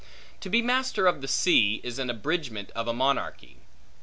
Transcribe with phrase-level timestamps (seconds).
[0.39, 3.57] To be master of the sea, is an abridgment of a monarchy.